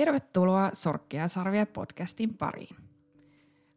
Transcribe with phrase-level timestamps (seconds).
[0.00, 2.76] Tervetuloa Sorkkia sarvia podcastin pariin.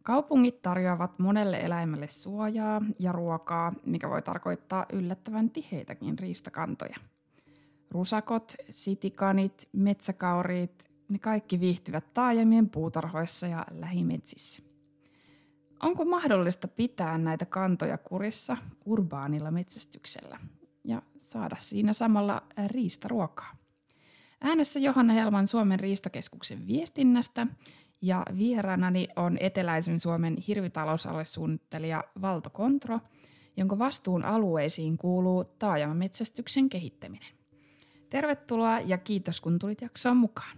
[0.04, 6.96] Kaupungit tarjoavat monelle eläimelle suojaa ja ruokaa, mikä voi tarkoittaa yllättävän tiheitäkin riistakantoja.
[7.92, 14.64] Rusakot, sitikanit, metsäkauriit, ne kaikki viihtyvät taajamien puutarhoissa ja lähimetsissä.
[15.80, 20.40] Onko mahdollista pitää näitä kantoja kurissa urbaanilla metsästyksellä
[20.84, 23.63] ja saada siinä samalla riistaruokaa?
[24.46, 27.48] Äänessä Johanna Helman Suomen riistakeskuksen viestinnästä
[28.02, 33.00] ja vieraanani on eteläisen Suomen hirvitalousaluesuunnittelija Valto Kontro,
[33.58, 37.34] jonka vastuun alueisiin kuuluu taajamametsästyksen kehittäminen.
[38.10, 40.58] Tervetuloa ja kiitos kun tulit jaksoon mukaan.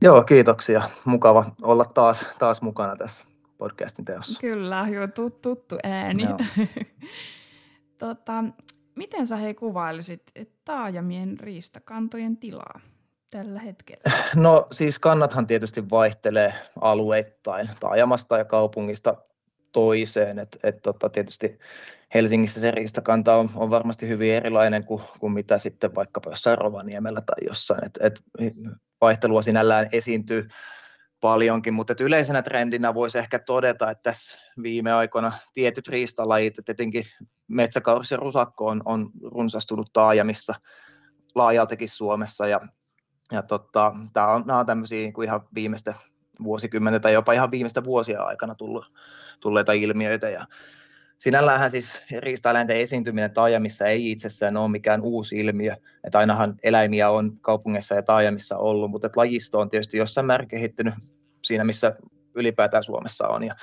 [0.00, 0.90] Joo, kiitoksia.
[1.04, 3.26] Mukava olla taas, taas mukana tässä
[3.58, 4.40] podcastin teossa.
[4.40, 6.22] Kyllä, joo, tut, tuttu ääni.
[6.22, 6.38] Joo.
[7.98, 8.44] tota,
[8.94, 10.22] miten sä hei kuvailisit
[10.64, 12.80] taajamien riistakantojen tilaa?
[13.30, 14.02] Tällä hetkellä?
[14.36, 19.14] No siis kannathan tietysti vaihtelee alueittain taajamasta ja kaupungista
[19.72, 20.38] toiseen.
[20.38, 21.58] Et, et tota, tietysti
[22.14, 27.20] Helsingissä se riistakanta on, on varmasti hyvin erilainen kuin, kuin mitä sitten vaikkapa jossain Rovaniemellä
[27.20, 27.84] tai jossain.
[27.84, 28.20] Et, et
[29.00, 30.48] vaihtelua sinällään esiintyy
[31.20, 36.72] paljonkin, mutta et yleisenä trendinä voisi ehkä todeta, että tässä viime aikoina tietyt riistalajit, että
[36.72, 37.04] etenkin
[37.48, 40.54] metsäkaurus ja rusakko on, on runsastunut taajamissa
[41.34, 42.60] laajaltakin Suomessa ja
[43.32, 45.94] ja tota, tää on, nämä on tämmöisiä niin kuin ihan viimeistä
[46.42, 48.92] vuosikymmenen tai jopa ihan viimeistä vuosia aikana tullut,
[49.40, 50.30] tulleita ilmiöitä.
[50.30, 50.46] Ja
[51.18, 55.76] sinälläänhän siis riistaeläinten esiintyminen taajamissa ei itsessään ole mikään uusi ilmiö.
[56.04, 60.94] Että ainahan eläimiä on kaupungeissa ja taajamissa ollut, mutta lajisto on tietysti jossain määrin kehittynyt
[61.44, 61.96] siinä, missä
[62.34, 63.44] ylipäätään Suomessa on.
[63.44, 63.56] Ja,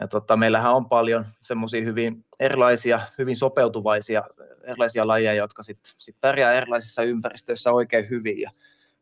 [0.00, 4.24] ja tota, meillähän on paljon semmoisia hyvin erilaisia, hyvin sopeutuvaisia
[4.62, 8.40] erilaisia lajeja, jotka sitten sit pärjää erilaisissa ympäristöissä oikein hyvin.
[8.40, 8.50] Ja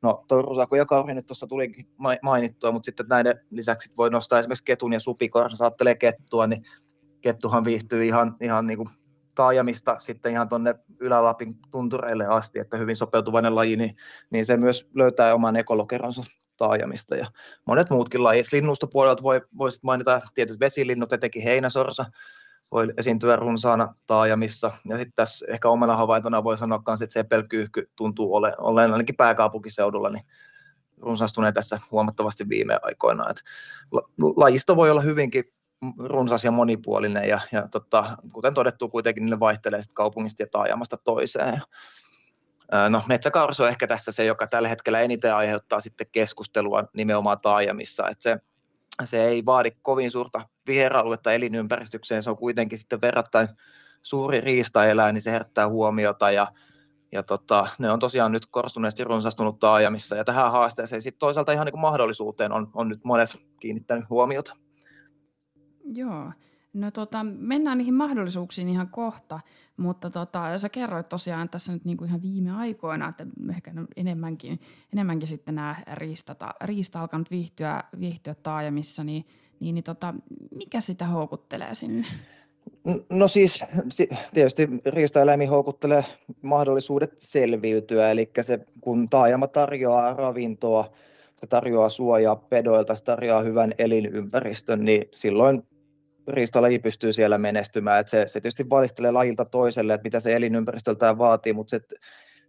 [0.02, 1.86] No tuo Rusako ja Kauri nyt tuossa tulikin
[2.22, 6.62] mainittua, mutta sitten näiden lisäksi voi nostaa esimerkiksi ketun ja supikon, jos ajattelee kettua, niin
[7.20, 8.88] kettuhan viihtyy ihan, ihan niin kuin
[9.34, 13.96] taajamista sitten ihan tuonne Ylä-Lapin tuntureille asti, että hyvin sopeutuvainen laji, niin,
[14.30, 16.22] niin se myös löytää oman ekolokeronsa
[16.56, 17.26] taajamista ja
[17.66, 18.52] monet muutkin lajit.
[18.52, 22.04] Linnustopuolelta voi, voi mainita tietysti vesilinnut, etenkin heinäsorsa,
[22.72, 24.72] voi esiintyä runsaana taajamissa.
[24.84, 30.10] Ja sitten tässä ehkä omana havaintona voi sanoa että sepelkyyhky tuntuu ole, olleen ainakin pääkaupunkiseudulla
[30.10, 30.24] niin
[31.00, 33.30] runsastuneen tässä huomattavasti viime aikoina.
[33.30, 33.42] Et
[34.36, 35.44] lajisto voi olla hyvinkin
[35.98, 41.62] runsas ja monipuolinen ja, ja tota, kuten todettu kuitenkin ne vaihtelee kaupungista ja taajamasta toiseen.
[42.88, 48.08] No, metsäkaurus on ehkä tässä se, joka tällä hetkellä eniten aiheuttaa sitten keskustelua nimenomaan taajamissa.
[48.08, 48.38] Et se
[49.04, 53.48] se ei vaadi kovin suurta viheraluetta elinympäristökseen, se on kuitenkin sitten verrattain
[54.02, 56.52] suuri riistaeläin, niin se herättää huomiota ja,
[57.12, 60.16] ja tota, ne on tosiaan nyt korostuneesti runsastunut taajamissa.
[60.16, 64.52] Ja tähän haasteeseen sitten toisaalta ihan niin kuin mahdollisuuteen on, on nyt monet kiinnittänyt huomiota.
[65.84, 66.32] Joo,
[66.72, 69.40] No tota, mennään niihin mahdollisuuksiin ihan kohta,
[69.76, 74.60] mutta tota, sä kerroit tosiaan tässä nyt niinku ihan viime aikoina, että ehkä enemmänkin,
[74.92, 79.26] enemmänkin sitten nämä riistata, riista alkanut viihtyä, viihtyä taajamissa, niin,
[79.60, 80.14] niin, niin tota,
[80.54, 82.06] mikä sitä houkuttelee sinne?
[83.10, 83.64] No siis
[84.34, 86.04] tietysti riistaeläimi houkuttelee
[86.42, 90.92] mahdollisuudet selviytyä, eli se, kun taajama tarjoaa ravintoa,
[91.40, 95.62] se tarjoaa suojaa pedoilta, se tarjoaa hyvän elinympäristön, niin silloin
[96.28, 98.00] riistalaji pystyy siellä menestymään.
[98.00, 101.80] Et se, se tietysti valihtelee lajilta toiselle, että mitä se elinympäristöltään vaatii, mutta se,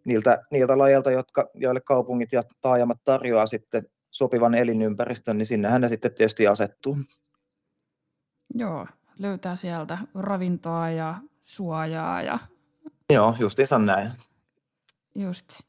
[0.06, 5.90] niiltä, niiltä lajilta, jotka, joille kaupungit ja taajamat tarjoaa sitten sopivan elinympäristön, niin sinnehän ne
[5.90, 6.98] sitten tietysti asettuu.
[8.56, 8.88] Joo,
[9.20, 11.16] löytää sieltä ravintoa ja
[11.46, 12.22] suojaa.
[12.22, 12.40] Ja...
[13.14, 14.12] Joo, justiinsa näin.
[15.16, 15.60] Just.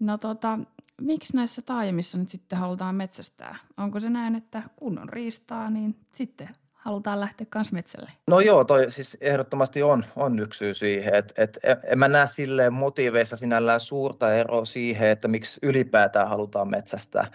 [0.00, 0.58] No tota,
[1.00, 3.56] miksi näissä taajamissa nyt sitten halutaan metsästää?
[3.76, 6.48] Onko se näin, että kun on riistaa, niin sitten
[6.84, 8.10] halutaan lähteä kans metsälle?
[8.26, 12.26] No joo, toi siis ehdottomasti on, on yksi syy siihen, että et, en mä näe
[12.26, 17.30] silleen motiiveissa sinällään suurta eroa siihen, että miksi ylipäätään halutaan metsästää.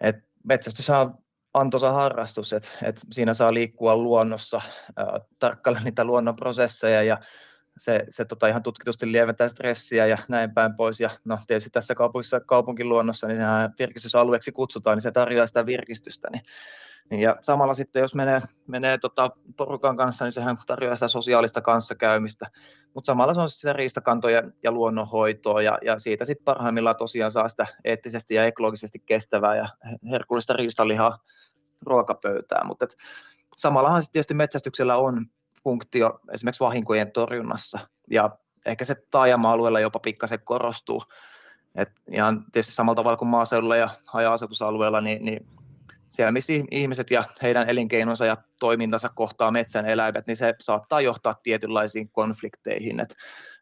[0.00, 1.14] Et metsästys on
[1.54, 4.56] antoisa harrastus, että et siinä saa liikkua luonnossa,
[4.98, 5.06] äh,
[5.38, 7.18] tarkkailla niitä luonnon prosesseja ja
[7.76, 11.00] se, se tota ihan tutkitusti lieventää stressiä ja näin päin pois.
[11.00, 13.40] Ja no tietysti tässä kaupungissa, kaupunkiluonnossa, niin
[13.78, 16.28] virkistysalueeksi kutsutaan, niin se tarjoaa sitä virkistystä.
[16.32, 16.42] Niin
[17.10, 22.50] ja samalla sitten, jos menee, menee tota porukan kanssa, niin sehän tarjoaa sitä sosiaalista kanssakäymistä.
[22.94, 27.48] Mutta samalla se on sitä riistakantoja ja luonnonhoitoa, ja, ja siitä sitten parhaimmillaan tosiaan saa
[27.48, 29.68] sitä eettisesti ja ekologisesti kestävää ja
[30.10, 31.18] herkullista riistalihaa
[31.82, 32.66] ruokapöytään.
[32.66, 32.86] Mutta
[33.56, 35.26] samallahan sitten tietysti metsästyksellä on
[35.64, 37.78] funktio esimerkiksi vahinkojen torjunnassa,
[38.10, 38.30] ja
[38.66, 41.02] ehkä se taajama-alueella jopa pikkasen korostuu,
[41.74, 45.46] Et ihan tietysti samalla tavalla kuin maaseudulla ja haja-asutusalueella, niin, niin
[46.14, 51.34] siellä missä ihmiset ja heidän elinkeinonsa ja toimintansa kohtaa metsän eläimet, niin se saattaa johtaa
[51.42, 53.00] tietynlaisiin konflikteihin.
[53.00, 53.14] Et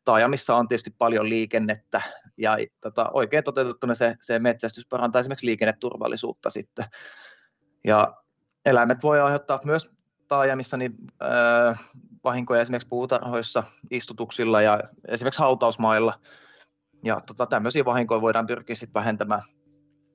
[0.05, 2.03] taajamissa on tietysti paljon liikennettä
[2.37, 6.85] ja tota, oikein toteutettuna se, se metsästys parantaa esimerkiksi liikenneturvallisuutta sitten.
[7.85, 8.17] Ja
[8.65, 9.91] eläimet voi aiheuttaa myös
[10.29, 11.89] taajamissa niin, äh,
[12.25, 16.15] vahinkoja esimerkiksi puutarhoissa, istutuksilla ja esimerkiksi hautausmailla.
[17.05, 19.43] Ja tota, tämmöisiä vahinkoja voidaan pyrkiä sitten vähentämään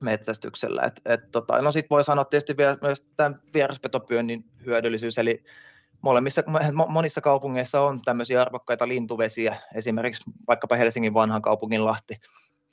[0.00, 0.82] metsästyksellä.
[0.82, 5.44] Et, et, tota, no sitten voi sanoa tietysti vielä myös tämän vieraspetopyönnin hyödyllisyys, eli
[6.02, 6.42] molemmissa,
[6.88, 12.20] monissa kaupungeissa on tämmöisiä arvokkaita lintuvesiä, esimerkiksi vaikkapa Helsingin vanhan kaupungin Lahti,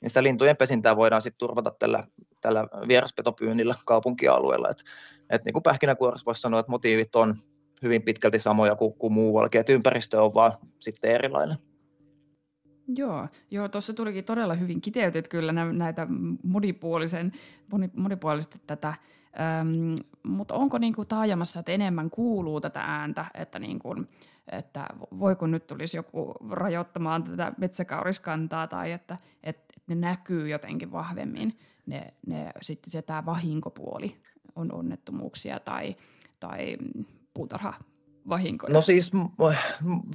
[0.00, 2.04] niin sitä lintujen pesintää voidaan sitten turvata tällä,
[2.40, 4.68] tällä vieraspetopyynnillä kaupunkialueella.
[4.68, 4.84] Et,
[5.30, 7.36] et niin kuin pähkinäkuoressa voisi sanoa, että motiivit on
[7.82, 11.58] hyvin pitkälti samoja kuin, kuin muuallakin, että ympäristö on vaan sitten erilainen.
[12.88, 16.06] Joo, joo tuossa tulikin todella hyvin kiteytet kyllä näitä
[16.42, 17.32] monipuolisen,
[17.96, 18.88] monipuolisesti tätä,
[19.40, 24.08] ähm, mutta onko niin kuin taajamassa, että enemmän kuuluu tätä ääntä, että, niin kuin,
[24.52, 24.86] että
[25.18, 32.14] voiko nyt tulisi joku rajoittamaan tätä metsäkauriskantaa tai että, että ne näkyy jotenkin vahvemmin, ne,
[32.26, 34.16] ne, sitten se tämä vahinkopuoli
[34.56, 35.96] on onnettomuuksia tai,
[36.40, 36.76] tai
[37.34, 37.74] puutarha
[38.28, 38.72] vahinkoja?
[38.72, 39.12] No siis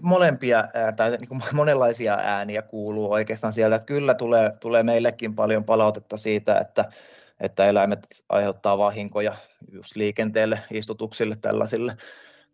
[0.01, 0.63] molempia
[0.95, 6.17] tai niin kuin monenlaisia ääniä kuuluu oikeastaan sieltä, että kyllä tulee, tulee meillekin paljon palautetta
[6.17, 6.85] siitä, että,
[7.39, 9.35] että eläimet aiheuttaa vahinkoja
[9.71, 11.97] just liikenteelle, istutuksille, tällaisille.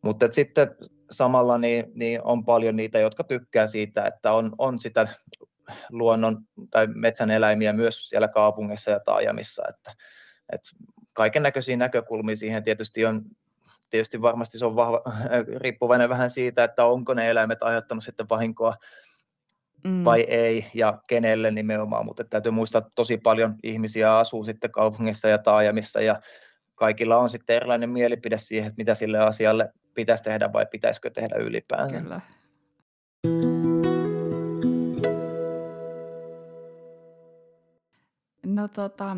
[0.01, 0.75] Mutta sitten
[1.12, 5.07] samalla niin, niin on paljon niitä, jotka tykkää siitä, että on, on sitä
[5.89, 6.38] luonnon
[6.69, 9.63] tai metsän eläimiä myös siellä kaupungeissa ja taajamissa.
[9.69, 9.94] Että,
[10.51, 10.69] että
[11.13, 13.21] kaiken näköisiä näkökulmia siihen tietysti on
[13.89, 15.01] tietysti varmasti se on vahva,
[15.63, 18.75] riippuvainen vähän siitä, että onko ne eläimet aiheuttanut sitten vahinkoa
[19.84, 20.06] mm.
[20.06, 25.28] vai ei ja kenelle nimenomaan, mutta täytyy muistaa, että tosi paljon ihmisiä asuu sitten kaupungissa
[25.28, 26.22] ja taajamissa ja
[26.75, 31.36] kaikilla on sitten erilainen mielipide siihen, että mitä sille asialle pitäisi tehdä vai pitäisikö tehdä
[31.36, 32.01] ylipäänsä.
[32.01, 32.22] Kyllä.
[38.45, 39.18] No tota,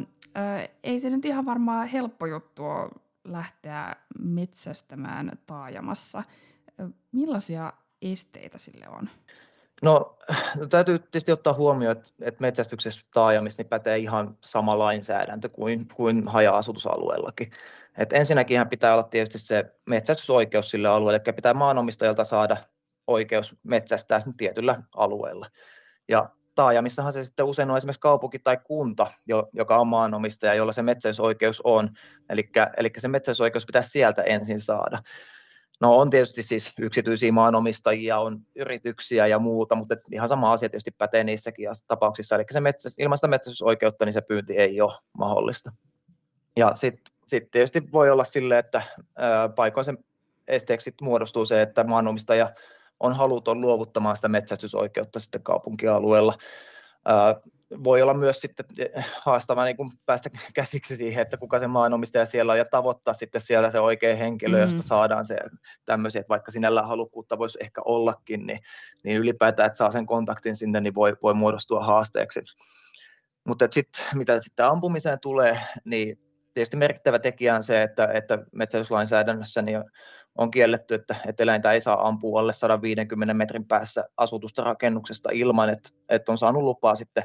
[0.84, 2.90] ei se nyt ihan varmaan helppo juttu ole
[3.24, 6.24] lähteä metsästämään taajamassa.
[7.12, 9.10] Millaisia esteitä sille on?
[9.82, 10.18] No,
[10.58, 15.88] no täytyy tietysti ottaa huomioon, että, että metsästyksessä taajamissa niin pätee ihan sama lainsäädäntö kuin,
[15.96, 17.52] kuin haja-asutusalueellakin.
[17.98, 22.58] Et ensinnäkin pitää olla tietysti se metsästysoikeus sille alueelle, eli pitää maanomistajalta saada
[23.08, 25.48] oikeus metsästää tietyllä alueella.
[26.08, 29.08] Ja taajamissahan se sitten usein on esimerkiksi kaupunki tai kunta,
[29.54, 31.90] joka on maanomistaja, jolla se metsästysoikeus on.
[32.30, 35.00] Eli, se metsästysoikeus pitää sieltä ensin saada.
[35.82, 40.92] No on tietysti siis yksityisiä maanomistajia, on yrityksiä ja muuta, mutta ihan sama asia tietysti
[40.92, 42.36] pätee niissäkin tapauksissa.
[42.36, 45.72] Eli se metsäs, ilman sitä metsästysoikeutta niin se pyynti ei ole mahdollista.
[46.58, 48.82] Ja sitten sit tietysti voi olla sille, että
[49.56, 49.94] paikoin se
[50.48, 52.50] esteeksi muodostuu se, että maanomistaja
[53.00, 56.34] on haluton luovuttamaan sitä metsästysoikeutta sitten kaupunkialueella.
[57.84, 58.66] Voi olla myös sitten
[59.22, 63.42] haastava niin kuin päästä käsiksi siihen, että kuka se maanomistaja siellä on ja tavoittaa sitten
[63.42, 64.64] siellä se oikea henkilö, mm.
[64.64, 65.38] josta saadaan se
[65.86, 68.60] tämmöisiä, että vaikka sinällä halukkuutta voisi ehkä ollakin, niin,
[69.04, 72.42] niin ylipäätään, että saa sen kontaktin sinne, niin voi, voi muodostua haasteeksi.
[73.48, 76.20] Mutta sitten mitä sitten ampumiseen tulee, niin
[76.54, 79.84] tietysti merkittävä tekijä on se, että, että metsästyslainsäädännössä niin
[80.40, 85.70] on kielletty, että, että eläintä ei saa ampua alle 150 metrin päässä asutusta rakennuksesta ilman,
[85.70, 87.24] että, että on saanut lupaa sitten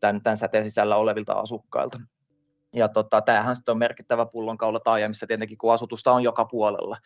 [0.00, 2.00] tämän, tämän säteen sisällä olevilta asukkailta.
[2.74, 6.96] Ja tota, tämähän sitten on merkittävä pullonkaula taajamissa tietenkin, kun asutusta on joka puolella.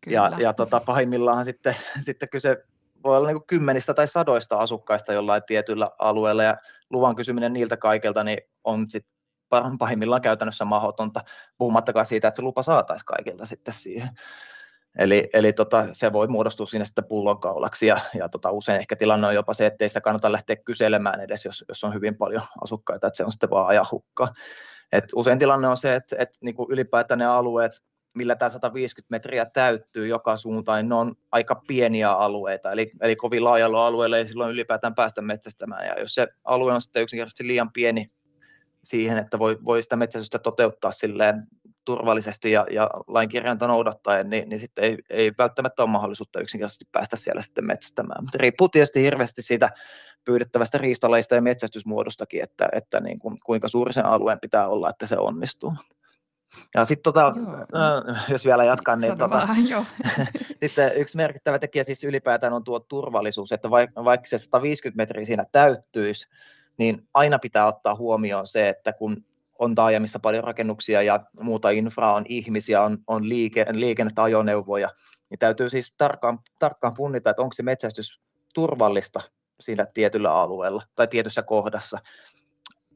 [0.00, 0.16] Kyllä.
[0.16, 2.56] Ja, ja tota, pahimmillaan sitten, sitten kyse
[3.04, 6.56] voi olla niin kymmenistä tai sadoista asukkaista jollain tietyllä alueella, ja
[6.90, 9.12] luvan kysyminen niiltä kaikilta niin on sitten
[9.78, 11.24] pahimmillaan käytännössä mahdotonta,
[11.58, 14.08] puhumattakaan siitä, että se lupa saataisiin kaikilta sitten siihen.
[14.98, 19.26] Eli, eli tota, se voi muodostua siinä sitten pullonkaulaksi ja, ja tota, usein ehkä tilanne
[19.26, 22.42] on jopa se, että ei sitä kannata lähteä kyselemään edes, jos, jos on hyvin paljon
[22.62, 24.34] asukkaita, että se on sitten vaan ajan hukkaa.
[24.92, 27.72] Et usein tilanne on se, että, että niin kuin ylipäätään ne alueet,
[28.14, 33.16] millä tämä 150 metriä täyttyy joka suuntaan, niin ne on aika pieniä alueita, eli, eli
[33.16, 37.46] kovin laajalla alueella ei silloin ylipäätään päästä metsästämään, ja jos se alue on sitten yksinkertaisesti
[37.46, 38.10] liian pieni
[38.84, 41.46] siihen, että voi, voi sitä metsästystä toteuttaa silleen
[41.90, 47.16] turvallisesti ja, ja lainkirjainta noudattaen, niin, niin sitten ei, ei välttämättä ole mahdollisuutta yksinkertaisesti päästä
[47.16, 48.24] siellä sitten metsästämään.
[48.24, 49.70] Mutta riippuu tietysti hirveästi siitä
[50.24, 55.06] pyydettävästä riistalaista ja metsästysmuodostakin, että, että niin kuin, kuinka suuri sen alueen pitää olla, että
[55.06, 55.72] se onnistuu.
[56.74, 57.34] Ja sitten tota,
[58.28, 59.56] jos vielä jatkan, niin tota, vähän,
[60.62, 65.24] sitten yksi merkittävä tekijä siis ylipäätään on tuo turvallisuus, että vaikka, vaikka se 150 metriä
[65.24, 66.28] siinä täyttyisi,
[66.78, 69.24] niin aina pitää ottaa huomioon se, että kun
[69.60, 74.90] on taajamissa paljon rakennuksia ja muuta infraa, on ihmisiä, on, on liike, liikennettä, ajoneuvoja,
[75.30, 78.20] niin täytyy siis tarkkaan, tarkkaan punnita, että onko se metsästys
[78.54, 79.20] turvallista
[79.60, 81.98] siinä tietyllä alueella tai tietyssä kohdassa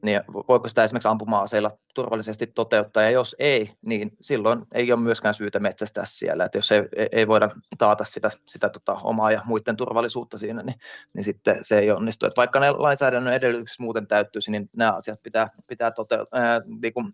[0.01, 5.33] niin voiko sitä esimerkiksi ampuma-aseilla turvallisesti toteuttaa, ja jos ei, niin silloin ei ole myöskään
[5.33, 9.77] syytä metsästää siellä, että jos ei, ei voida taata sitä, sitä tota, omaa ja muiden
[9.77, 10.79] turvallisuutta siinä, niin,
[11.13, 12.25] niin sitten se ei onnistu.
[12.25, 16.93] Että vaikka ne lainsäädännön edellytykset muuten täyttyisi, niin nämä asiat pitää, pitää toteut- ää, niin
[16.93, 17.07] kuin,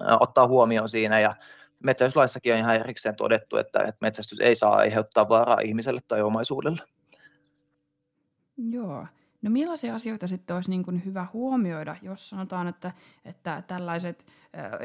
[0.00, 1.36] ää, ottaa huomioon siinä, ja
[1.84, 6.82] metsästyslaissakin on ihan erikseen todettu, että, että metsästys ei saa aiheuttaa vaaraa ihmiselle tai omaisuudelle.
[8.56, 9.06] Joo.
[9.42, 12.92] No millaisia asioita sitten olisi niin kuin hyvä huomioida, jos sanotaan, että,
[13.24, 14.26] että tällaiset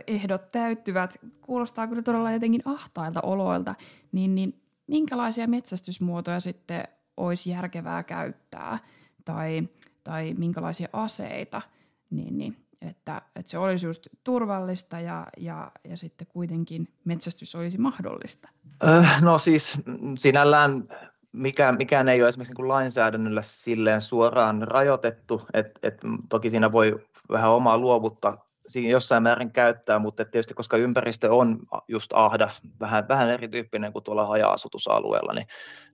[0.07, 3.75] ehdot täyttyvät, kuulostaa kyllä todella jotenkin ahtailta oloilta,
[4.11, 8.79] niin, niin minkälaisia metsästysmuotoja sitten olisi järkevää käyttää?
[9.25, 9.69] Tai,
[10.03, 11.61] tai minkälaisia aseita,
[12.09, 17.77] niin, niin että, että se olisi just turvallista ja, ja, ja sitten kuitenkin metsästys olisi
[17.77, 18.49] mahdollista?
[19.21, 19.81] No siis
[20.17, 20.87] sinällään
[21.33, 25.99] mikään, mikään ei ole esimerkiksi niin lainsäädännöllä silleen suoraan rajoitettu, että et,
[26.29, 26.99] toki siinä voi
[27.31, 33.07] vähän omaa luovuttaa siinä jossain määrin käyttää, mutta tietysti koska ympäristö on just ahdas, vähän,
[33.07, 35.47] vähän erityyppinen kuin tuolla haja-asutusalueella, niin,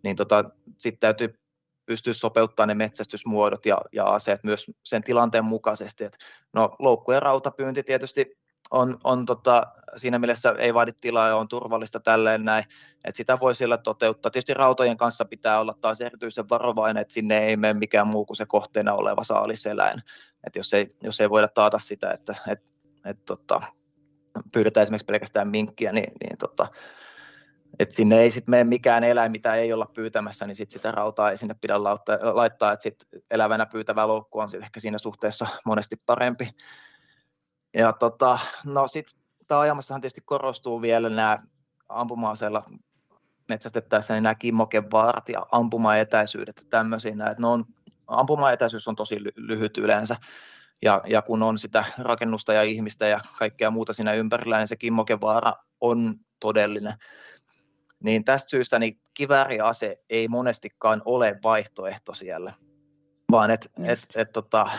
[0.03, 0.43] niin tota,
[0.77, 1.39] sitten täytyy
[1.85, 6.03] pystyä sopeuttamaan ne metsästysmuodot ja, ja aseet myös sen tilanteen mukaisesti.
[6.03, 6.17] Et,
[6.53, 8.38] no, loukku- ja rautapyynti tietysti
[8.71, 12.63] on, on tota, siinä mielessä ei vaadi tilaa ja on turvallista tälleen näin,
[13.05, 14.31] että sitä voi siellä toteuttaa.
[14.31, 18.37] Tietysti rautojen kanssa pitää olla taas erityisen varovainen, että sinne ei mene mikään muu kuin
[18.37, 19.99] se kohteena oleva saaliseläin.
[20.47, 22.63] Että jos ei, jos ei voida taata sitä, että et,
[23.05, 23.61] et, tota,
[24.51, 26.67] pyydetään esimerkiksi pelkästään minkkiä, niin, niin tota,
[27.79, 31.31] että sinne ei sitten mene mikään eläin, mitä ei olla pyytämässä, niin sit sitä rautaa
[31.31, 31.83] ei sinne pidä
[32.33, 36.49] laittaa, että sit elävänä pyytävä loukku on sit ehkä siinä suhteessa monesti parempi.
[37.73, 41.37] Ja tota, no sitten taajamassahan tietysti korostuu vielä nämä
[41.89, 42.63] ampuma-aseella
[43.49, 47.11] metsästettäessä niin nämä kimmokevaarat ja ampumaetäisyydet ja tämmöisiä.
[47.11, 47.65] Että ne on,
[48.07, 50.15] ampumaetäisyys on tosi lyhyt yleensä.
[50.81, 54.75] Ja, ja kun on sitä rakennusta ja ihmistä ja kaikkea muuta siinä ympärillä, niin se
[54.75, 56.93] kimmokevaara on todellinen.
[58.03, 62.53] Niin tästä syystä niin kivääriase ei monestikaan ole vaihtoehto siellä,
[63.31, 64.69] vaan että et, et, tota,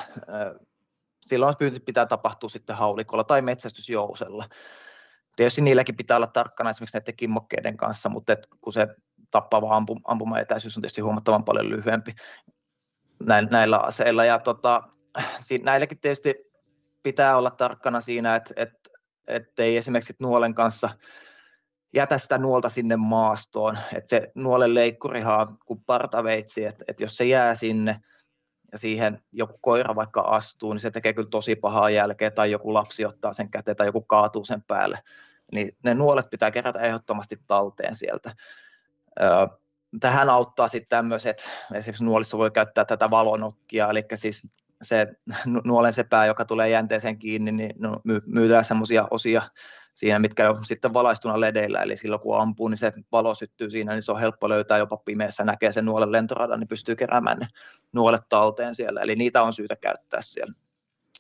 [1.31, 4.49] silloin pyynti pitää tapahtua sitten haulikolla tai metsästysjousella.
[5.37, 8.89] Tietysti niilläkin pitää olla tarkkana esimerkiksi näiden kimmokkeiden kanssa, mutta et kun se
[9.31, 12.15] tappava ampum, ampumaetäisyys on tietysti huomattavan paljon lyhyempi
[13.51, 14.25] näillä aseilla.
[14.25, 14.83] Ja tota,
[15.63, 16.35] näilläkin tietysti
[17.03, 18.71] pitää olla tarkkana siinä, että et,
[19.27, 20.91] ettei esimerkiksi nuolen kanssa
[21.95, 23.79] jätä sitä nuolta sinne maastoon.
[23.95, 28.01] Että se nuolen leikkurihan on kuin partaveitsi, että et jos se jää sinne,
[28.77, 33.05] siihen joku koira vaikka astuu, niin se tekee kyllä tosi pahaa jälkeä, tai joku lapsi
[33.05, 34.99] ottaa sen käteen, tai joku kaatuu sen päälle.
[35.53, 38.35] Niin ne nuolet pitää kerätä ehdottomasti talteen sieltä.
[40.01, 44.47] Tähän auttaa sitten tämmöiset, esimerkiksi nuolissa voi käyttää tätä valonokkia, eli siis
[44.83, 45.07] se
[45.65, 47.75] nuolen sepää, joka tulee jänteeseen kiinni, niin
[48.27, 49.43] myydään semmoisia osia
[49.95, 53.93] siinä, mitkä on sitten valaistuna ledeillä, eli silloin kun ampuu, niin se valo syttyy siinä,
[53.93, 57.47] niin se on helppo löytää jopa pimeässä, näkee sen nuolen lentoradan, niin pystyy keräämään ne
[57.93, 60.55] nuolet talteen siellä, eli niitä on syytä käyttää siellä.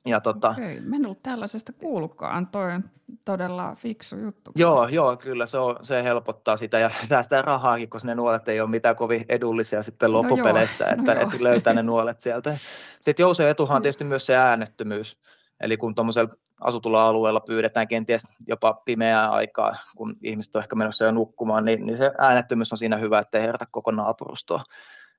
[0.06, 2.84] Ja tota, Okei, mä en ollut tällaisesta kuullutkaan, toi on
[3.24, 4.52] todella fiksu juttu.
[4.54, 8.60] Joo, joo kyllä se, on, se helpottaa sitä ja säästää rahaakin, koska ne nuolet ei
[8.60, 12.58] ole mitään kovin edullisia sitten loppupeleissä, no että, no että löytää ne nuolet sieltä.
[13.00, 15.20] Sitten jousen etuhan on tietysti myös se äänettömyys,
[15.60, 21.04] Eli kun tuommoisella asutulla alueella pyydetään kenties jopa pimeää aikaa, kun ihmiset on ehkä menossa
[21.04, 24.64] jo nukkumaan, niin, niin se äänettömyys on siinä hyvä, ettei herätä koko naapurustoa.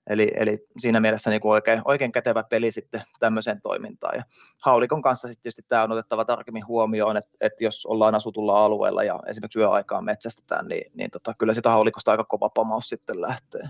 [0.08, 4.16] Eli, eli siinä mielessä niin kuin oikein, oikein kätevä peli sitten tämmöiseen toimintaan.
[4.16, 4.24] Ja
[4.62, 9.04] haulikon kanssa sitten tietysti tämä on otettava tarkemmin huomioon, että, että jos ollaan asutulla alueella
[9.04, 13.62] ja esimerkiksi yöaikaan metsästetään, niin, niin tota, kyllä sitä haulikosta aika kova pamaus sitten lähtee.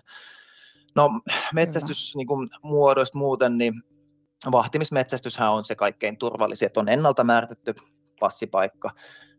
[0.95, 1.09] No
[1.53, 3.73] metsästys niin kuin muodoista muuten, niin
[4.51, 7.73] vahtimismetsästyshän on se kaikkein turvallisin, että on ennalta määritetty
[8.19, 8.91] passipaikka,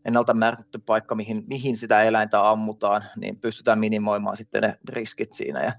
[0.05, 5.65] ennalta määritetty paikka, mihin, mihin sitä eläintä ammutaan, niin pystytään minimoimaan sitten ne riskit siinä.
[5.65, 5.73] Ja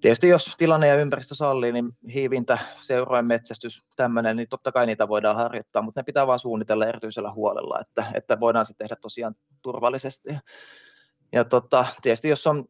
[0.00, 5.08] tietysti jos tilanne ja ympäristö sallii, niin hiivintä, seurojen metsästys, tämmöinen, niin totta kai niitä
[5.08, 9.34] voidaan harjoittaa, mutta ne pitää vaan suunnitella erityisellä huolella, että, että voidaan sitten tehdä tosiaan
[9.62, 10.28] turvallisesti.
[11.32, 12.64] Ja tota, tietysti jos on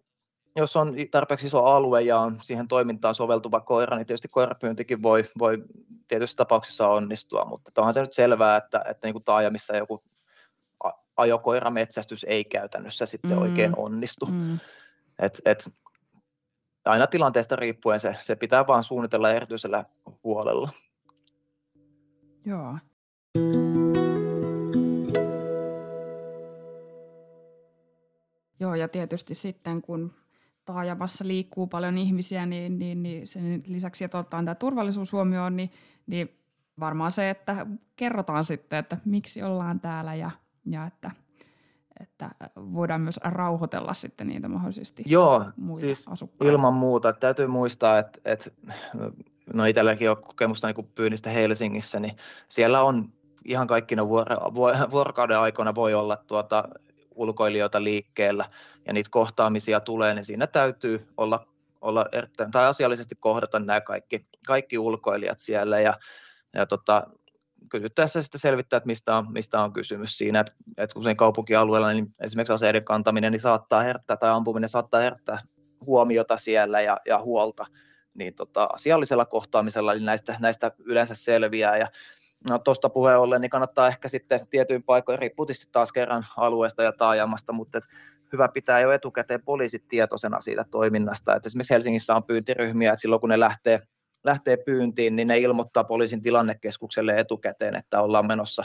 [0.57, 5.25] jos on tarpeeksi iso alue ja on siihen toimintaan soveltuva koira, niin tietysti koirapyyntikin voi,
[5.39, 5.65] voi
[6.09, 10.03] tietyissä tapauksissa onnistua, mutta onhan se nyt selvää, että, että niin kuin taajamissa joku
[11.17, 13.39] ajokoirametsästys ei käytännössä sitten mm.
[13.39, 14.27] oikein onnistu.
[14.27, 14.59] Mm.
[15.19, 15.73] Et, et,
[16.85, 19.85] aina tilanteesta riippuen se, se pitää vaan suunnitella erityisellä
[20.25, 20.71] huolella.
[22.45, 22.79] Joo.
[28.61, 30.15] Joo, ja tietysti sitten kun
[30.65, 35.71] taajamassa liikkuu paljon ihmisiä, niin, niin, niin sen lisäksi, että otetaan tämä turvallisuus huomioon, niin,
[36.07, 36.39] niin
[36.81, 37.67] varmaan se, että
[37.97, 40.31] kerrotaan sitten, että miksi ollaan täällä ja,
[40.67, 41.11] ja että,
[42.01, 46.53] että voidaan myös rauhoitella sitten niitä mahdollisesti Joo, muita siis asukkaita.
[46.53, 47.13] ilman muuta.
[47.13, 48.51] Täytyy muistaa, että, että
[49.55, 52.17] no itselläkin on kokemusta niin pyynnistä Helsingissä, niin
[52.49, 53.13] siellä on
[53.45, 54.09] ihan kaikkina
[54.91, 56.69] vuorokauden aikoina voi olla tuota
[57.15, 58.51] ulkoilijoita liikkeellä
[58.87, 61.47] ja niitä kohtaamisia tulee, niin siinä täytyy olla,
[61.81, 65.99] olla erittäin, tai asiallisesti kohdata nämä kaikki, kaikki ulkoilijat siellä ja,
[66.55, 67.07] ja tota,
[67.69, 72.15] kysyttäessä sitten selvittää, että mistä on, mistä on kysymys siinä, että, että usein kaupunkialueella niin
[72.21, 75.39] esimerkiksi aseiden kantaminen niin saattaa herättää tai ampuminen saattaa herättää
[75.87, 77.67] huomiota siellä ja, ja huolta,
[78.15, 81.89] niin tota, asiallisella kohtaamisella niin näistä, näistä yleensä selviää ja
[82.49, 86.93] No tuosta puheen ollen, niin kannattaa ehkä sitten tietyin paikoin, riippuu taas kerran alueesta ja
[86.93, 87.85] taajamasta, mutta et
[88.33, 91.37] hyvä pitää jo etukäteen poliisit tietoisena siitä toiminnasta.
[91.37, 93.81] Et esimerkiksi Helsingissä on pyyntiryhmiä, että silloin kun ne lähtee,
[94.25, 98.65] lähtee pyyntiin, niin ne ilmoittaa poliisin tilannekeskukselle etukäteen, että ollaan menossa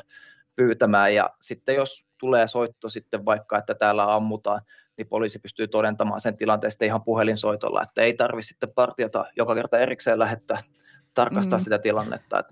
[0.55, 4.62] pyytämään ja sitten jos tulee soitto sitten vaikka, että täällä ammutaan,
[4.98, 9.55] niin poliisi pystyy todentamaan sen tilanteen sitten ihan puhelinsoitolla, että ei tarvitse sitten partiota joka
[9.55, 10.57] kerta erikseen lähettää
[11.13, 11.63] tarkastaa mm.
[11.63, 12.43] sitä tilannetta.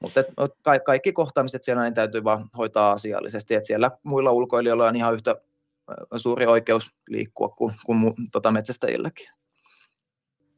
[0.00, 0.24] Mutta
[0.84, 5.36] kaikki kohtaamiset siellä niin täytyy vaan hoitaa asiallisesti, että siellä muilla ulkoilijoilla on ihan yhtä
[6.16, 9.28] suuri oikeus liikkua kuin, kuin tota metsästäjilläkin.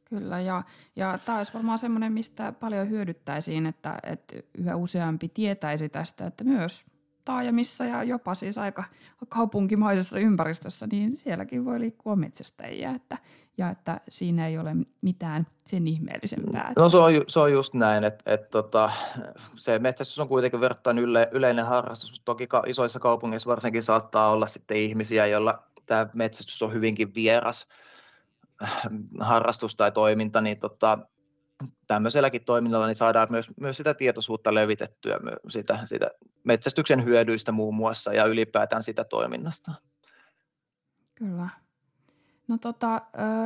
[0.04, 0.62] Kyllä, ja,
[0.96, 6.44] ja tämä olisi varmaan semmoinen, mistä paljon hyödyttäisiin, että, että yhä useampi tietäisi tästä, että
[6.44, 6.84] myös
[7.28, 8.84] taajamissa ja jopa siis aika
[9.28, 13.18] kaupunkimaisessa ympäristössä, niin sielläkin voi liikkua metsästäjiä, että,
[13.58, 16.72] ja että siinä ei ole mitään sen ihmeellisempää.
[16.76, 18.92] No se on, se on just näin, että, että tota,
[19.54, 24.76] se metsästys on kuitenkin verrattain yle, yleinen harrastus, toki isoissa kaupungeissa varsinkin saattaa olla sitten
[24.76, 27.66] ihmisiä, joilla tämä metsästys on hyvinkin vieras
[29.20, 30.98] harrastus tai toiminta, niin tota,
[31.88, 35.16] tämmöiselläkin toiminnalla niin saadaan myös, myös sitä tietoisuutta levitettyä
[35.48, 36.10] sitä, sitä
[36.44, 39.72] metsästyksen hyödyistä muun muassa ja ylipäätään sitä toiminnasta.
[41.14, 41.48] Kyllä.
[42.48, 43.02] No tota,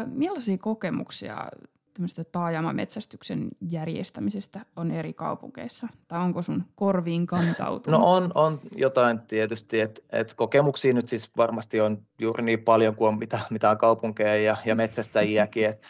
[0.07, 1.49] millaisia kokemuksia
[1.95, 5.89] tämmöistä taajamametsästyksen järjestämisestä on eri kaupungeissa?
[6.09, 8.01] Tai onko sun korviin kantautunut?
[8.01, 12.95] No on, on jotain tietysti, että et kokemuksia nyt siis varmasti on juuri niin paljon
[12.95, 15.87] kuin on mitä, mitä on kaupunkeja ja, ja metsästäjiäkin, että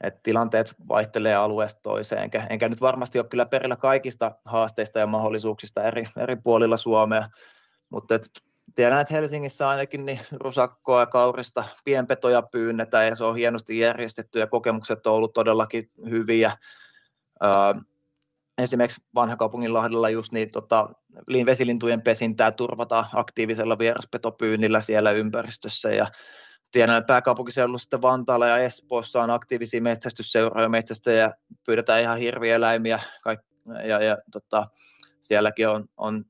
[0.00, 5.06] et tilanteet vaihtelee alueesta toiseen, enkä, enkä nyt varmasti ole kyllä perillä kaikista haasteista ja
[5.06, 7.28] mahdollisuuksista eri, eri puolilla Suomea,
[7.90, 8.30] mutta et
[8.74, 14.38] tiedän, että Helsingissä ainakin niin rusakkoa ja kaurista pienpetoja pyynnetään ja se on hienosti järjestetty
[14.38, 16.56] ja kokemukset on ollut todellakin hyviä.
[17.44, 17.80] Öö,
[18.58, 20.88] esimerkiksi Vanhakaupunginlahdella just niin tota,
[21.46, 26.06] vesilintujen pesintää turvataan aktiivisella vieraspetopyynnillä siellä ympäristössä ja
[26.72, 31.32] tiedän, että pääkaupunkiseudulla sitten Vantaalla ja Espoossa on aktiivisia metsästysseuroja metsästäjiä,
[31.66, 33.40] pyydetään ihan hirvieläimiä kaik-
[33.88, 34.66] ja, ja tota,
[35.20, 36.24] sielläkin on, on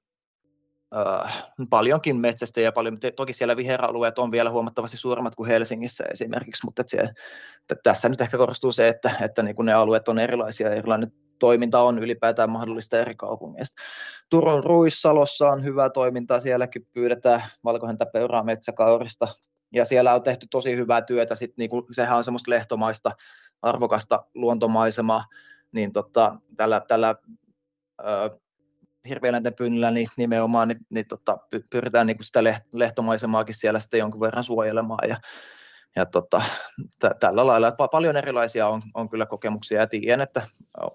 [0.96, 6.83] äh, paljonkin metsästäjiä, paljon, toki siellä viheralueet on vielä huomattavasti suuremmat kuin Helsingissä esimerkiksi, mutta
[6.87, 7.12] siellä,
[7.83, 11.81] tässä nyt ehkä korostuu se, että, että niin ne alueet on erilaisia ja erilainen toiminta
[11.81, 13.83] on ylipäätään mahdollista eri kaupungeista.
[14.31, 19.29] Turun Ruissalossa on hyvää toimintaa, sielläkin pyydetään valkohäntäpeuraa metsäkaurista,
[19.72, 23.12] ja siellä on tehty tosi hyvää työtä, sit niinku, sehän on semmoista lehtomaista,
[23.62, 25.24] arvokasta luontomaisemaa,
[25.72, 27.14] niin tota, tällä, tällä
[28.00, 28.30] ö,
[29.56, 31.38] pyynnillä niin nimenomaan niin, niin tota,
[31.70, 32.40] pyritään niin sitä
[32.72, 35.20] lehtomaisemaakin siellä sitten jonkun verran suojelemaan ja,
[35.96, 36.42] ja tota,
[36.98, 40.42] t- tällä lailla paljon erilaisia on, on kyllä kokemuksia ja tiedän, että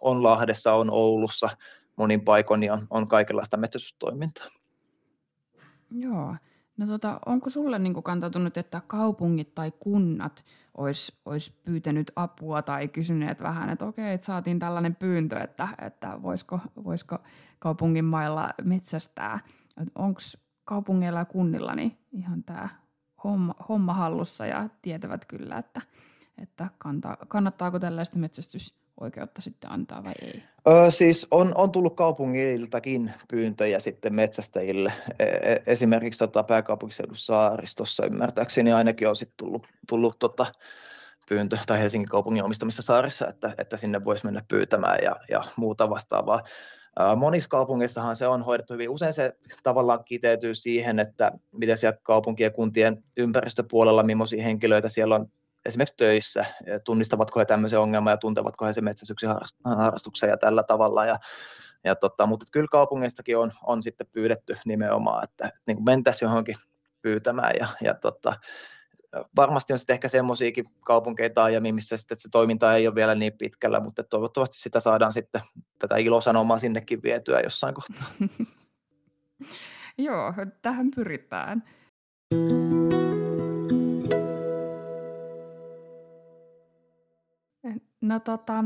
[0.02, 1.50] on Lahdessa, on Oulussa
[1.96, 4.48] monin paikoin niin on, on kaikenlaista metsästystoimintaa.
[5.92, 6.36] Joo.
[6.78, 10.46] No tota, onko sulle niin kantautunut, että kaupungit tai kunnat
[10.78, 16.22] olisi ois pyytänyt apua tai kysyneet vähän, että okei, että saatiin tällainen pyyntö, että, että
[16.22, 17.18] voisiko, voisiko
[17.60, 19.40] kaupungin mailla metsästää.
[19.96, 20.20] Onko
[20.66, 22.70] kaupungeilla ja kunnilla niin ihan tämä
[23.24, 25.82] homma, homma hallussa ja tietävät kyllä, että,
[26.38, 30.44] että kanta, kannattaako tällaista metsästys oikeutta sitten antaa vai ei?
[30.68, 34.94] Öö, siis on, on tullut kaupungiltakin pyyntöjä sitten metsästäjille.
[35.20, 40.46] E, e esimerkiksi tota pääkaupunkiseudun saaristossa ymmärtääkseni ainakin on sitten tullut, tullut tota
[41.30, 45.90] pyyntö tai Helsingin kaupungin omistamissa saarissa, että, että sinne voisi mennä pyytämään ja, ja muuta
[45.90, 46.44] vastaavaa.
[47.16, 48.90] Monissa kaupungeissahan se on hoidettu hyvin.
[48.90, 55.16] Usein se tavallaan kiteytyy siihen, että miten siellä kaupunkien ja kuntien ympäristöpuolella, millaisia henkilöitä siellä
[55.16, 55.30] on
[55.66, 56.46] esimerkiksi töissä,
[56.84, 61.06] tunnistavatko he tämmöisen ongelman ja tuntevatko he sen metsästyksen harrastuksen ja tällä tavalla.
[61.06, 61.20] Ja,
[61.84, 66.56] ja tota, mutta kyllä kaupungistakin on, on sitten pyydetty nimenomaan, että, että niin mentäisiin johonkin
[67.02, 68.34] pyytämään ja, ja tota,
[69.36, 73.34] varmasti on sitten ehkä semmoisiakin kaupunkeita aiemmin, missä sitten se toiminta ei ole vielä niin
[73.38, 75.42] pitkällä, mutta toivottavasti sitä saadaan sitten
[75.80, 78.08] tätä ilosanomaa sinnekin vietyä jossain kohtaa.
[79.98, 81.64] Joo, tähän pyritään.
[88.06, 88.64] No tota,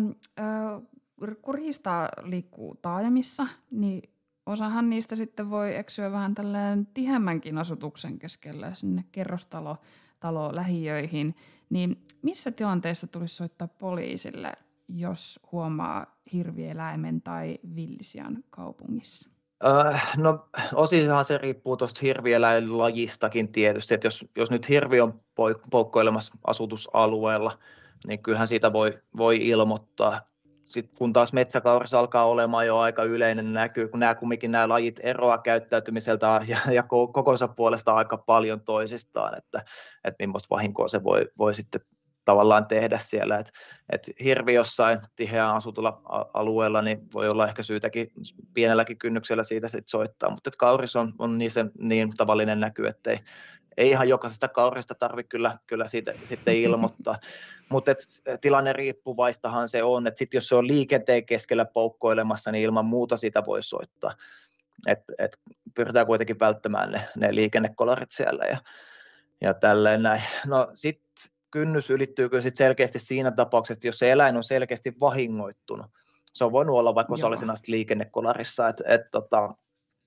[1.42, 4.02] kun riista liikkuu taajamissa, niin
[4.46, 9.78] osahan niistä sitten voi eksyä vähän tälleen tihemmänkin asutuksen keskellä sinne kerrostalo
[10.20, 11.36] talo lähiöihin,
[11.70, 14.54] niin missä tilanteessa tulisi soittaa poliisille,
[14.88, 19.30] jos huomaa hirvieläimen tai villisian kaupungissa?
[19.66, 25.22] Äh, no osinhan se riippuu tuosta hirvieläinlajistakin tietysti, että jos, jos nyt hirvi on
[25.72, 27.60] poukkoilemassa asutusalueella,
[28.08, 30.30] niin kyllähän siitä voi, voi ilmoittaa
[30.70, 35.00] sitten kun taas metsäkaurissa alkaa olemaan jo aika yleinen näkyy, kun nämä kumminkin nämä lajit
[35.04, 36.84] eroaa käyttäytymiseltä ja, ja
[37.14, 39.64] kokonsa puolesta aika paljon toisistaan, että,
[40.04, 41.82] että millaista vahinkoa se voi, voi sitten
[42.26, 43.38] tavallaan tehdä siellä.
[43.38, 43.52] Et,
[43.90, 46.02] et hirvi jossain tiheään asutulla
[46.34, 48.12] alueella niin voi olla ehkä syytäkin
[48.54, 53.20] pienelläkin kynnyksellä siitä sit soittaa, mutta kauris on, on niin, se, niin tavallinen näky, ettei
[53.80, 57.20] ei ihan jokaisesta kaurista tarvitse kyllä, kyllä siitä, sitten ilmoittaa.
[57.70, 57.92] Mutta
[58.42, 63.18] tilanne riippuvaistahan se on, että sit jos se on liikenteen keskellä poukkoilemassa, niin ilman muuta
[63.18, 64.14] sitä voi soittaa.
[64.88, 65.40] Et, et
[65.76, 68.58] pyritään kuitenkin välttämään ne, ne liikennekolarit siellä ja,
[69.42, 70.22] ja tälleen näin.
[70.48, 75.88] No sitten kynnys ylittyykö sit selkeästi siinä tapauksessa, jos se eläin on selkeästi vahingoittunut.
[76.34, 79.56] Se on voinut olla vaikka osallisena liikennekolarissa, että et, tota,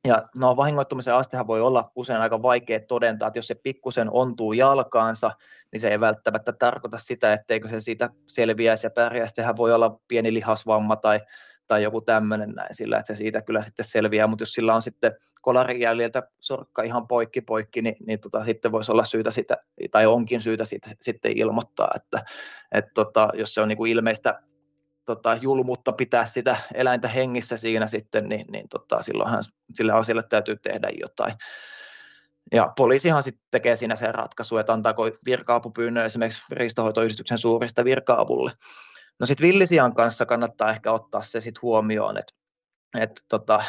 [0.08, 4.52] ja no vahingoittumisen astehan voi olla usein aika vaikea todentaa, että jos se pikkusen ontuu
[4.52, 5.30] jalkaansa,
[5.72, 9.34] niin se ei välttämättä tarkoita sitä, etteikö se siitä selviäisi ja pärjäisi.
[9.34, 11.20] Sehän voi olla pieni lihasvamma tai,
[11.68, 14.82] tai joku tämmöinen näin sillä, että se siitä kyllä sitten selviää, mutta jos sillä on
[14.82, 19.56] sitten kolarin jäljiltä sorkka ihan poikki poikki, niin, niin tota, sitten voisi olla syytä sitä,
[19.90, 22.24] tai onkin syytä siitä, sitten ilmoittaa, että,
[22.72, 24.42] että tota, jos se on niin kuin ilmeistä
[25.04, 29.42] tota, julmuutta pitää sitä eläintä hengissä siinä sitten, niin, niin tota, silloinhan
[29.74, 31.34] sille asialle täytyy tehdä jotain.
[32.52, 38.52] Ja poliisihan sitten tekee siinä sen ratkaisu, että antaako virka-apupyynnön esimerkiksi riistahoitoyhdistyksen suurista virka-avulle.
[39.20, 42.42] No sitten villisian kanssa kannattaa ehkä ottaa se sitten huomioon, että
[43.00, 43.64] että tota,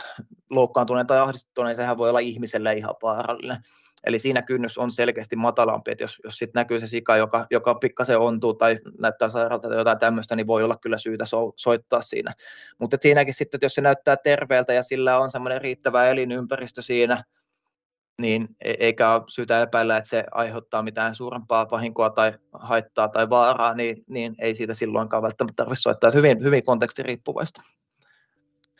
[0.49, 3.57] loukkaantuneen tai ahdistuneen sehän voi olla ihmiselle ihan vaarallinen.
[4.03, 7.75] Eli siinä kynnys on selkeästi matalampi, että jos, jos sitten näkyy se sika, joka, joka
[7.75, 12.01] pikkasen ontuu tai näyttää sairaalta tai jotain tämmöistä, niin voi olla kyllä syytä so, soittaa
[12.01, 12.33] siinä.
[12.79, 17.23] Mutta siinäkin sitten, että jos se näyttää terveeltä ja sillä on semmoinen riittävä elinympäristö siinä,
[18.21, 23.29] niin e, eikä ole syytä epäillä, että se aiheuttaa mitään suurempaa vahinkoa tai haittaa tai
[23.29, 26.11] vaaraa, niin, niin ei siitä silloinkaan välttämättä tarvitse soittaa.
[26.11, 27.61] Hyvin, hyvin kontekstiriippuvaista.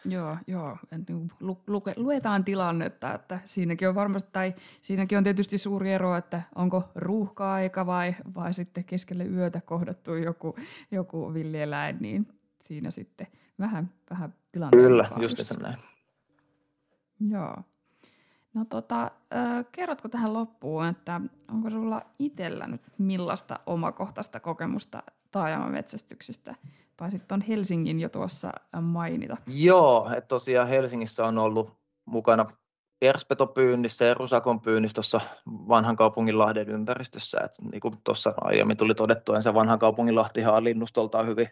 [0.06, 0.78] Joo, joo.
[0.92, 1.64] Niin lu,
[1.96, 7.86] luetaan tilannetta, että siinäkin on varmasti, tai siinäkin on tietysti suuri ero, että onko ruuhka-aika
[7.86, 10.56] vai, vai sitten keskelle yötä kohdattu joku,
[10.92, 12.28] joku villieläin, niin
[12.62, 13.28] siinä sitten
[13.60, 14.78] vähän, vähän tilanne.
[14.78, 15.78] Kyllä, just näin.
[17.30, 17.56] Joo.
[18.54, 19.12] No tota,
[19.72, 25.04] kerrotko tähän loppuun, että onko sulla itsellä nyt millaista omakohtaista kokemusta
[25.34, 26.56] taajamametsästyksestä?
[26.98, 29.38] Tai sitten on Helsingin jo tuossa mainita.
[29.48, 31.74] Joo, että tosiaan Helsingissä on ollut
[32.06, 32.46] mukana
[33.00, 37.38] perspetopyynnissä ja rusakon pyynnissä tuossa vanhan kaupunginlahden ympäristössä.
[37.46, 41.48] Et niin kuin tuossa aiemmin tuli todettua, niin se vanhan kaupunginlahtihan on linnustoltaan hyvin,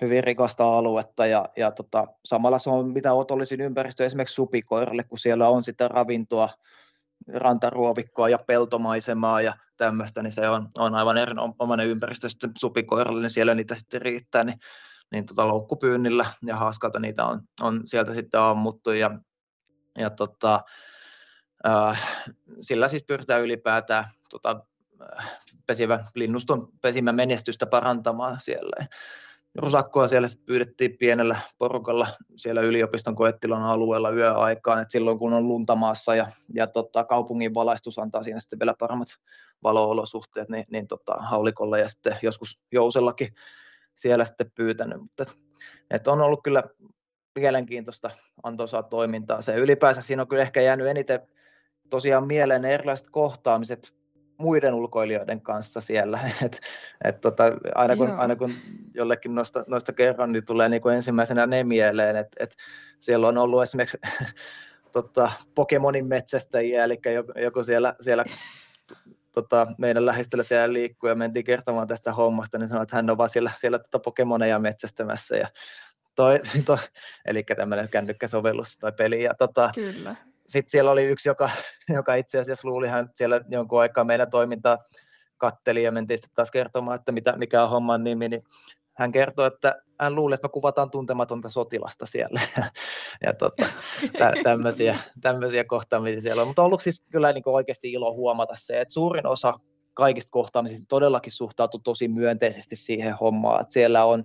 [0.00, 5.18] hyvin rikasta aluetta ja, ja tota, samalla se on mitä otollisin ympäristö esimerkiksi supikoiralle, kun
[5.18, 6.48] siellä on sitä ravintoa,
[7.34, 12.28] rantaruovikkoa ja peltomaisemaa ja tämmöistä, niin se on, on aivan erinomainen ympäristö.
[12.28, 14.58] Sitten supikoiralle, niin siellä niitä sitten riittää, niin,
[15.12, 19.10] niin tota loukkupyynnillä ja haaskalta niitä on, on sieltä sitten ammuttu ja,
[19.98, 20.60] ja tota,
[21.66, 22.24] äh,
[22.60, 24.64] sillä siis pyritään ylipäätään tota,
[25.66, 28.86] pesivä, linnuston pesimän menestystä parantamaan siellä
[29.54, 36.14] rusakkoa siellä pyydettiin pienellä porukalla siellä yliopiston koettilon alueella yöaikaan, että silloin kun on luntamaassa
[36.14, 39.08] ja, ja tota, kaupungin valaistus antaa siinä sitten vielä paremmat
[39.62, 43.28] valoolosuhteet, niin, niin tota, haulikolla ja sitten joskus jousellakin
[43.94, 45.38] siellä sitten pyytänyt, mutta et,
[45.90, 46.62] et on ollut kyllä
[47.38, 48.10] mielenkiintoista
[48.42, 49.42] antoisaa toimintaa.
[49.42, 51.20] Se ylipäänsä siinä on kyllä ehkä jäänyt eniten
[51.90, 54.01] tosiaan mieleen erilaiset kohtaamiset
[54.38, 56.20] muiden ulkoilijoiden kanssa siellä.
[56.44, 56.60] Et,
[57.04, 58.52] et tota, aina, kun, aina kun
[58.94, 62.56] jollekin noista, noista kerron, niin tulee niin kuin ensimmäisenä ne mieleen, että et
[63.00, 63.98] siellä on ollut esimerkiksi
[64.92, 68.24] tota, Pokemonin metsästäjiä, eli joku, joku siellä, siellä
[69.34, 73.18] tota, meidän lähistöllä siellä liikkuu ja mentiin kertomaan tästä hommasta, niin sanoi, että hän on
[73.18, 75.48] vaan siellä, siellä tota Pokemoneja metsästämässä ja
[76.14, 76.78] toi, toi,
[77.24, 79.22] eli tämmöinen kännykkäsovellus tai peli.
[79.22, 80.16] Ja tota, Kyllä.
[80.52, 81.50] Sitten siellä oli yksi, joka,
[81.96, 84.78] joka itse asiassa luuli hän siellä jonkun aikaa meidän toimintaa
[85.36, 88.44] katteli ja mentiin sitten taas kertomaan, että mitä, mikä on homman nimi, niin
[88.96, 92.40] hän kertoi, että hän luuli, että me kuvataan tuntematonta sotilasta siellä.
[93.26, 93.66] ja tota,
[94.18, 96.48] tä, tämmöisiä, tämmöisiä kohtaamisia siellä on.
[96.48, 99.54] Mutta on ollut siis kyllä niin oikeasti ilo huomata se, että suurin osa
[99.94, 104.24] kaikista kohtaamisista todellakin suhtautuu tosi myönteisesti siihen hommaan, että siellä on,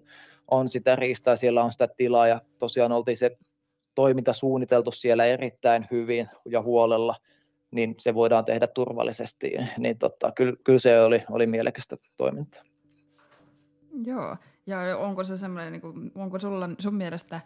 [0.52, 3.38] on sitä riistaa, siellä on sitä tilaa ja tosiaan oltiin se
[3.98, 7.16] toiminta suunniteltu siellä erittäin hyvin ja huolella,
[7.72, 12.64] niin se voidaan tehdä turvallisesti, niin tota, kyllä, kyllä se oli, oli mielekästä toimintaa.
[14.06, 17.42] Joo, ja onko se semmoinen, niin onko sulla, sun mielestä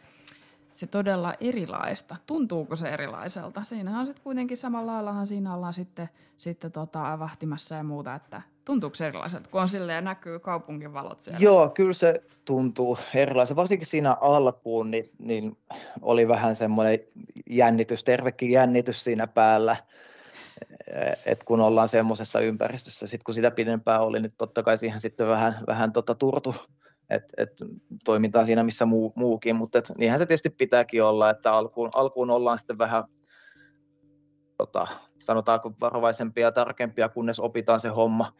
[0.73, 2.15] se todella erilaista?
[2.27, 3.63] Tuntuuko se erilaiselta?
[3.63, 8.41] Siinä on sitten kuitenkin samalla laillahan siinä ollaan sitten, sitten tota, vahtimassa ja muuta, että
[8.65, 11.39] tuntuuko se erilaiselta, kun on silleen näkyy kaupungin valot siellä?
[11.41, 13.59] Joo, kyllä se tuntuu erilaiselta.
[13.59, 15.57] Varsinkin siinä alkuun niin, niin
[16.01, 16.99] oli vähän semmoinen
[17.49, 19.75] jännitys, tervekin jännitys siinä päällä,
[21.25, 25.27] että kun ollaan semmoisessa ympäristössä, sitten kun sitä pidempään oli, niin totta kai siihen sitten
[25.27, 26.55] vähän, vähän tota turtu
[27.11, 27.49] et, et
[28.03, 32.29] toimitaan siinä missä muu, muukin, mutta et, niinhän se tietysti pitääkin olla, että alkuun, alkuun
[32.29, 33.03] ollaan sitten vähän
[34.65, 34.87] tota,
[35.19, 38.33] sanotaanko varovaisempia ja tarkempia, kunnes opitaan se homma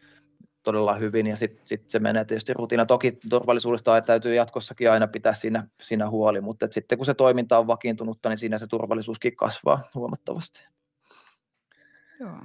[0.62, 2.86] todella hyvin ja sitten sit se menee tietysti rutiina.
[2.86, 7.66] Toki turvallisuudesta täytyy jatkossakin aina pitää siinä, siinä huoli, mutta sitten kun se toiminta on
[7.66, 10.66] vakiintunutta, niin siinä se turvallisuuskin kasvaa huomattavasti.
[12.20, 12.38] Joo.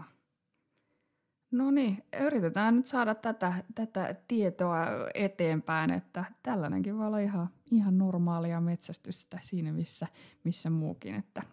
[1.51, 7.97] No niin, yritetään nyt saada tätä, tätä tietoa eteenpäin, että tällainenkin voi olla ihan, ihan
[7.97, 10.07] normaalia metsästystä siinä missä,
[10.43, 11.43] missä muukin, että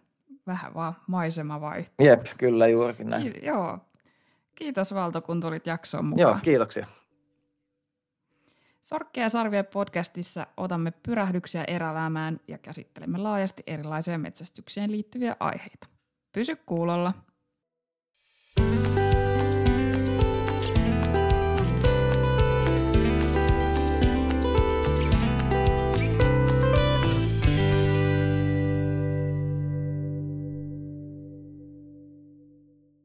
[0.47, 2.07] vähän vaan maisema vaihtuu.
[2.07, 3.33] Jep, kyllä juurikin näin.
[3.33, 3.79] Ki- joo.
[4.55, 6.21] Kiitos Valto, kun tulit jaksoon mukaan.
[6.29, 6.87] Joo, kiitoksia.
[8.81, 15.87] Sorkkeja ja sarvia podcastissa otamme pyrähdyksiä erälämään ja käsittelemme laajasti erilaisia metsästykseen liittyviä aiheita.
[16.31, 17.13] Pysy kuulolla.